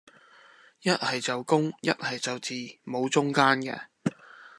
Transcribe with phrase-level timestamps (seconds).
[0.81, 2.55] 一係就公,一係就字,
[2.85, 3.91] 無中間架